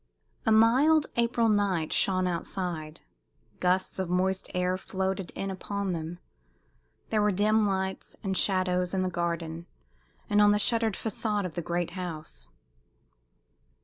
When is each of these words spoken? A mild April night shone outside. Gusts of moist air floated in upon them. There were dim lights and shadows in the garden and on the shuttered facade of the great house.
A 0.47 0.51
mild 0.51 1.05
April 1.15 1.47
night 1.47 1.93
shone 1.93 2.25
outside. 2.25 3.01
Gusts 3.59 3.99
of 3.99 4.09
moist 4.09 4.49
air 4.55 4.75
floated 4.75 5.29
in 5.35 5.51
upon 5.51 5.93
them. 5.93 6.17
There 7.11 7.21
were 7.21 7.29
dim 7.29 7.67
lights 7.67 8.15
and 8.23 8.35
shadows 8.35 8.95
in 8.95 9.03
the 9.03 9.11
garden 9.11 9.67
and 10.27 10.41
on 10.41 10.53
the 10.53 10.57
shuttered 10.57 10.95
facade 10.97 11.45
of 11.45 11.53
the 11.53 11.61
great 11.61 11.91
house. 11.91 12.49